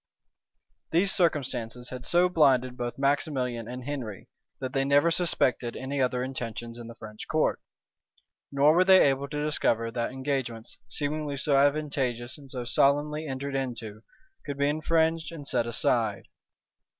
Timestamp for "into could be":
13.53-14.69